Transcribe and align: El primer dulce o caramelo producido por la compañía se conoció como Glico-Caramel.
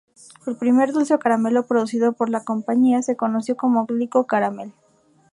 El 0.47 0.55
primer 0.57 0.91
dulce 0.93 1.13
o 1.13 1.19
caramelo 1.19 1.67
producido 1.67 2.13
por 2.13 2.31
la 2.31 2.43
compañía 2.43 3.03
se 3.03 3.15
conoció 3.15 3.55
como 3.55 3.85
Glico-Caramel. 3.85 4.73